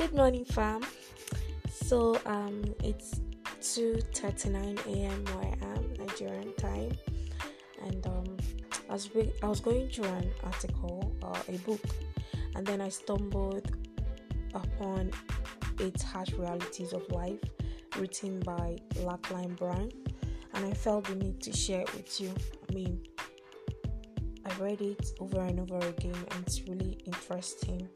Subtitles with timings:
[0.00, 0.80] Good morning, fam.
[1.70, 3.20] So um, it's
[3.60, 5.24] 2:39 a.m.
[5.26, 6.92] where I am, Nigerian time,
[7.84, 8.36] and um,
[8.88, 11.84] I was re- I was going through an article, uh, a book,
[12.54, 13.70] and then I stumbled
[14.54, 15.10] upon
[15.80, 17.44] eight harsh realities of life,
[17.98, 19.90] written by Lachlan Brown,
[20.54, 22.32] and I felt the need to share it with you.
[22.70, 23.02] I mean,
[24.46, 27.86] I read it over and over again, and it's really interesting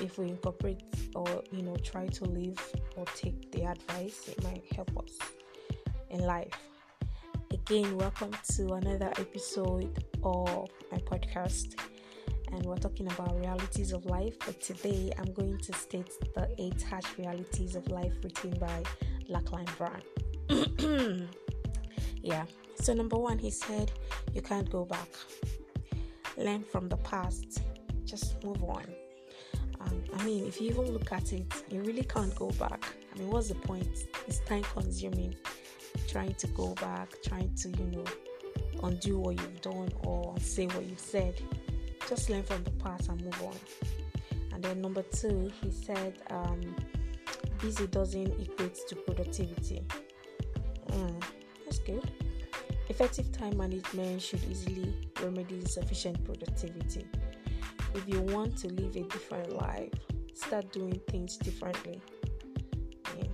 [0.00, 0.82] if we incorporate
[1.14, 2.58] or you know try to live
[2.96, 5.18] or take the advice it might help us
[6.10, 6.52] in life.
[7.52, 11.78] Again welcome to another episode of my podcast
[12.52, 14.36] and we're talking about realities of life.
[14.44, 18.82] But today i'm going to state the eight harsh realities of life written by
[19.28, 21.28] Lachlan Brown.
[22.22, 22.44] Yeah.
[22.74, 23.90] So number one he said
[24.34, 25.08] you can't go back.
[26.36, 27.62] Learn from the past.
[28.04, 28.84] Just move on
[29.80, 32.84] I mean, if you even look at it, you really can't go back.
[33.14, 33.88] I mean, what's the point?
[34.26, 35.34] It's time consuming
[36.08, 38.04] trying to go back, trying to, you know,
[38.82, 41.34] undo what you've done or say what you've said.
[42.08, 43.56] Just learn from the past and move on.
[44.52, 46.60] And then number two, he said, um,
[47.60, 49.82] busy doesn't equate to productivity.
[50.88, 51.22] Mm,
[51.64, 52.10] that's good.
[52.88, 57.06] Effective time management should easily remedy insufficient productivity
[57.94, 59.92] if you want to live a different life,
[60.34, 62.00] start doing things differently.
[63.16, 63.24] Yeah.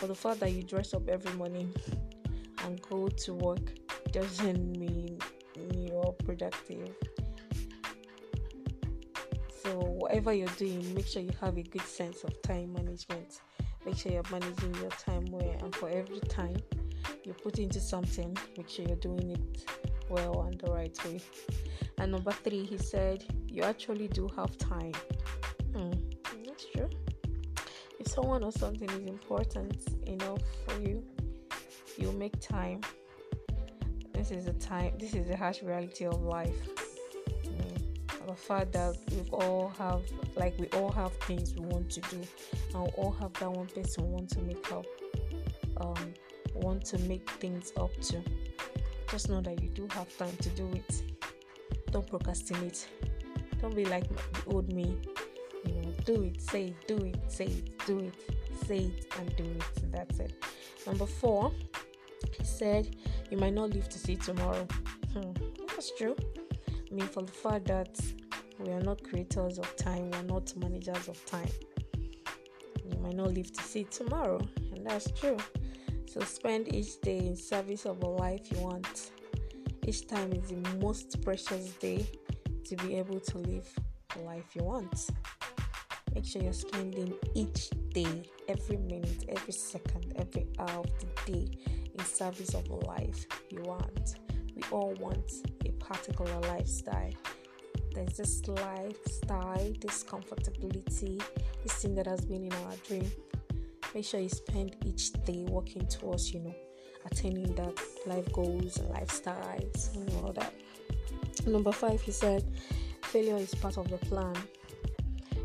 [0.00, 1.74] But the fact that you dress up every morning
[2.64, 3.72] and go to work
[4.12, 5.18] doesn't mean
[5.74, 6.94] you're productive.
[9.62, 13.40] So, whatever you're doing, make sure you have a good sense of time management.
[13.84, 16.56] Make sure you're managing your time well, and for every time
[17.24, 19.64] you put into something, make sure you're doing it
[20.10, 21.20] well and the right way.
[21.98, 24.92] And number three, he said, You actually do have time.
[25.74, 25.92] Hmm,
[26.46, 26.88] that's true.
[27.98, 29.76] If someone or something is important
[30.06, 31.02] enough for you,
[31.96, 32.80] you make time.
[34.12, 36.56] This is a time, this is a harsh reality of life.
[38.26, 40.02] The fact that we all have,
[40.36, 42.22] like, we all have things we want to do,
[42.74, 44.84] and we all have that one person we want to make up,
[45.78, 46.12] um,
[46.52, 48.22] want to make things up to.
[49.10, 51.02] Just know that you do have time to do it
[51.90, 52.88] don't procrastinate.
[53.60, 54.96] Don't be like the old me.
[55.66, 58.14] You know, do it, say it, do it, say it, do it,
[58.66, 59.92] say it, and do it.
[59.92, 60.32] That's it.
[60.86, 61.52] Number four,
[62.32, 62.96] he said,
[63.30, 64.66] You might not live to see tomorrow.
[65.12, 65.32] Hmm,
[65.68, 66.16] that's true.
[66.68, 67.98] I mean, for the fact that
[68.58, 71.48] we are not creators of time, we are not managers of time.
[72.84, 74.40] You might not live to see tomorrow,
[74.74, 75.36] and that's true.
[76.10, 79.10] So spend each day in service of a life you want
[79.88, 82.06] each time is the most precious day
[82.66, 83.66] to be able to live
[84.14, 85.08] the life you want.
[86.14, 91.48] Make sure you're spending each day, every minute, every second, every hour of the day
[91.98, 94.16] in service of a life you want.
[94.54, 95.32] We all want
[95.64, 97.14] a particular lifestyle.
[97.94, 101.22] There's this lifestyle, this comfortability,
[101.62, 103.10] this thing that has been in our dream.
[104.00, 106.54] Sure you spend each day working towards, you know,
[107.10, 107.74] attaining that
[108.06, 110.54] life goals and lifestyles and all that.
[111.46, 112.44] Number five, he said,
[113.02, 114.34] failure is part of the plan.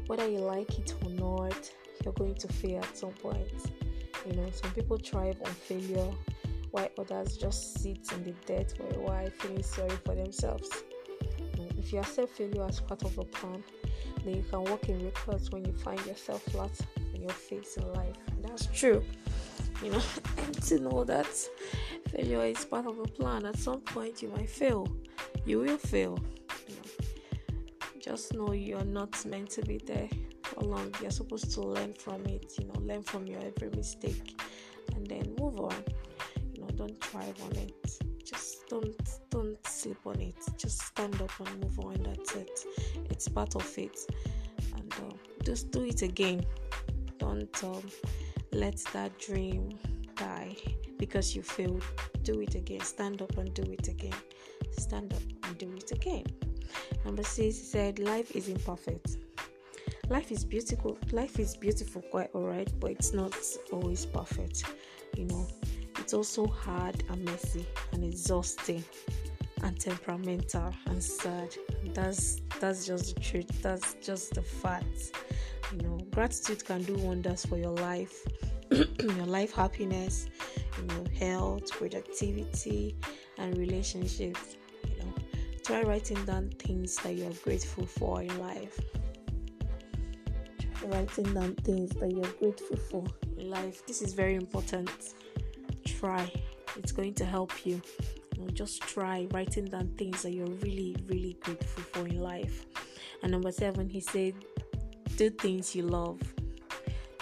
[0.05, 1.69] Whether you like it or not,
[2.03, 3.51] you're going to fail at some point.
[4.25, 6.11] You know, some people thrive on failure,
[6.71, 10.69] while others just sit in the dirt for a while, feeling sorry for themselves.
[11.77, 13.63] If you accept failure as part of the plan,
[14.23, 16.79] then you can walk in miracles when you find yourself flat
[17.23, 18.15] your face in life.
[18.41, 19.03] That's true
[19.83, 20.01] you know,
[20.37, 21.27] and to know that
[22.09, 23.45] failure is part of a plan.
[23.45, 24.87] At some point, you might fail.
[25.45, 26.17] You will fail.
[26.67, 27.07] You know.
[27.99, 30.09] Just know you're not meant to be there
[30.43, 30.93] for long.
[31.01, 32.53] You're supposed to learn from it.
[32.59, 34.41] You know, learn from your every mistake,
[34.95, 35.75] and then move on.
[36.53, 37.99] You know, don't thrive on it.
[38.23, 38.95] Just don't
[39.29, 40.35] don't sleep on it.
[40.57, 42.03] Just stand up and move on.
[42.03, 42.65] That's it.
[43.09, 43.97] It's part of it,
[44.75, 46.45] and uh, just do it again.
[47.23, 47.63] Don't.
[47.63, 47.83] Um,
[48.53, 49.79] let that dream
[50.15, 50.55] die
[50.99, 51.83] because you failed.
[52.23, 52.81] Do it again.
[52.81, 54.13] Stand up and do it again.
[54.77, 56.25] Stand up and do it again.
[57.03, 59.17] Number six, said, Life is imperfect.
[60.09, 60.97] Life is beautiful.
[61.11, 63.35] Life is beautiful, quite alright, but it's not
[63.71, 64.65] always perfect.
[65.17, 65.47] You know,
[65.99, 68.83] it's also hard and messy and exhausting
[69.63, 71.55] and temperamental and sad.
[71.93, 73.61] That's that's just the truth.
[73.61, 75.11] That's just the fact.
[75.73, 78.15] You know, gratitude can do wonders for your life,
[78.71, 80.27] your life happiness,
[80.77, 82.95] you know, health, productivity,
[83.39, 84.57] and relationships.
[84.83, 85.13] You know,
[85.63, 88.79] try writing down things that you are grateful for in life.
[90.59, 93.05] try writing down things that you're grateful for
[93.37, 93.83] in life.
[93.87, 94.91] This is very important.
[95.85, 96.31] Try,
[96.77, 97.81] it's going to help you.
[98.53, 102.67] just try writing down things that you're really, really grateful for in life.
[103.23, 104.35] And number seven, he said,
[105.17, 106.21] do things you love.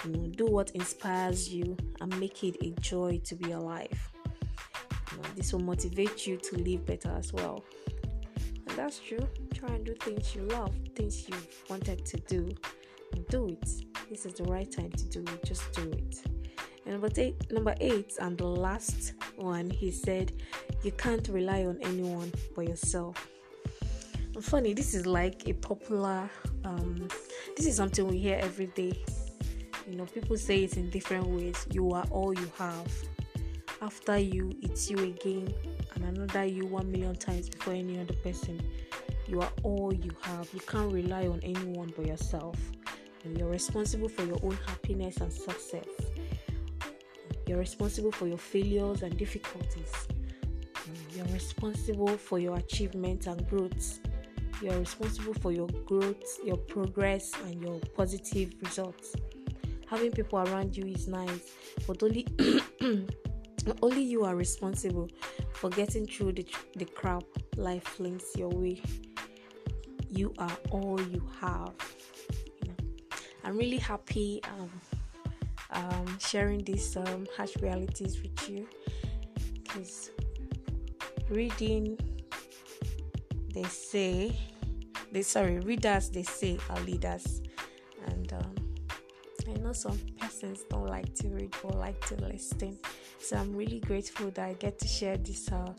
[0.03, 4.11] You know, do what inspires you and make it a joy to be alive.
[5.11, 7.63] You know, this will motivate you to live better as well.
[8.67, 9.27] And that's true.
[9.53, 12.49] Try and do things you love, things you've wanted to do,
[13.29, 13.69] do it.
[14.09, 15.43] This is the right time to do it.
[15.45, 16.23] Just do it.
[16.85, 20.33] And number eight, number eight, and the last one, he said,
[20.83, 23.29] you can't rely on anyone but yourself.
[24.39, 26.29] Funny, this is like a popular.
[26.63, 27.07] Um,
[27.55, 29.03] this is something we hear every day.
[29.87, 31.67] You know, people say it in different ways.
[31.71, 32.91] You are all you have.
[33.81, 35.53] After you, it's you again,
[35.95, 38.61] and another you one million times before any other person.
[39.27, 40.49] You are all you have.
[40.53, 42.55] You can't rely on anyone but yourself.
[43.23, 45.85] And you're responsible for your own happiness and success.
[47.45, 50.07] You're responsible for your failures and difficulties.
[51.15, 53.45] You're responsible for your achievements and
[54.61, 54.63] growths.
[54.63, 59.15] You're responsible for your growth, your progress, and your positive results.
[59.87, 61.51] Having people around you is nice,
[61.87, 62.25] but only
[63.81, 65.09] only you are responsible
[65.53, 67.23] for getting through the, the crap
[67.57, 68.81] life flings your way.
[70.09, 71.73] You are all you have.
[73.43, 74.71] I'm really happy um,
[75.71, 78.67] um, sharing these um, harsh realities with you
[79.63, 80.11] because
[81.29, 81.97] reading,
[83.53, 84.35] they say,
[85.11, 87.41] they sorry, readers they say are leaders,
[88.07, 88.55] and um,
[89.47, 92.77] I know some persons don't like to read or like to listen.
[93.19, 95.73] So I'm really grateful that I get to share this uh,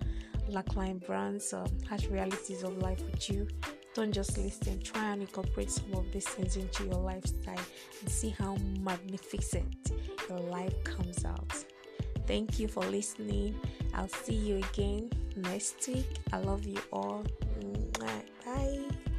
[0.48, 3.48] Lachlan Brown's um, harsh realities of life with you.
[3.94, 7.60] Don't just listen, try and incorporate some of these things into your lifestyle
[8.00, 9.92] and see how magnificent
[10.28, 11.52] your life comes out.
[12.26, 13.54] Thank you for listening.
[13.94, 16.06] I'll see you again next week.
[16.32, 17.24] I love you all.
[18.44, 19.11] Bye.